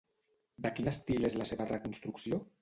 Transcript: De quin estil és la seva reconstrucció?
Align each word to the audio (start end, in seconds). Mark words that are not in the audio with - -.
De 0.65 0.71
quin 0.79 0.89
estil 0.91 1.29
és 1.29 1.37
la 1.43 1.47
seva 1.51 1.69
reconstrucció? 1.73 2.43